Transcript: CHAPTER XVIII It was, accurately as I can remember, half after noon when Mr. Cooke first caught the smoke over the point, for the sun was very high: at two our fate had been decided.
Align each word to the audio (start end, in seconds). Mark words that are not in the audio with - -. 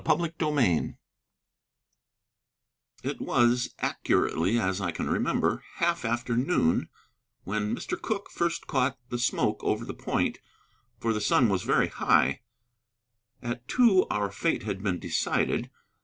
CHAPTER 0.03 0.33
XVIII 0.41 0.97
It 3.03 3.21
was, 3.21 3.75
accurately 3.77 4.57
as 4.57 4.81
I 4.81 4.89
can 4.89 5.07
remember, 5.07 5.63
half 5.75 6.03
after 6.05 6.35
noon 6.35 6.89
when 7.43 7.75
Mr. 7.75 8.01
Cooke 8.01 8.31
first 8.31 8.65
caught 8.65 8.97
the 9.09 9.19
smoke 9.19 9.63
over 9.63 9.85
the 9.85 9.93
point, 9.93 10.39
for 10.99 11.13
the 11.13 11.21
sun 11.21 11.49
was 11.49 11.61
very 11.61 11.89
high: 11.89 12.41
at 13.43 13.67
two 13.67 14.07
our 14.09 14.31
fate 14.31 14.63
had 14.63 14.81
been 14.81 14.97
decided. 14.97 15.69